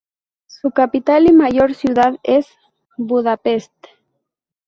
Su 0.47 0.71
capital 0.71 1.27
y 1.27 1.31
mayor 1.31 1.75
ciudad 1.75 2.15
es 2.23 2.47
Budapest. 2.97 3.71